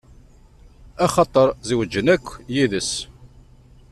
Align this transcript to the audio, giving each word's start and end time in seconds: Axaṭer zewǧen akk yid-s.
Axaṭer 1.05 1.47
zewǧen 1.67 2.07
akk 2.15 2.25
yid-s. 2.53 2.91